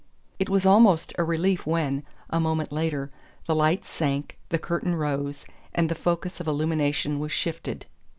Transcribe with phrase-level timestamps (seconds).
[0.39, 2.01] It was almost a relief when,
[2.31, 3.11] a moment later,
[3.45, 7.85] the lights sank, the curtain rose, and the focus of illumination was shifted.